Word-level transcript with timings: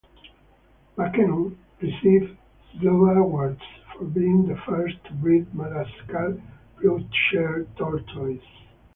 McKeown 0.97 1.55
received 1.79 2.35
zoo 2.81 3.05
awards 3.05 3.61
for 3.93 4.05
being 4.05 4.47
the 4.47 4.55
first 4.65 4.95
to 5.05 5.13
breed 5.13 5.53
Madagascar 5.53 6.41
ploughshare 6.79 7.65
tortoises. 7.77 8.41